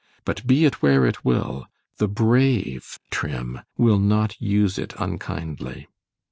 [0.25, 1.67] ——but be it where it will,
[1.97, 3.59] the brave, Trim!
[3.77, 5.85] will not use it unkindly.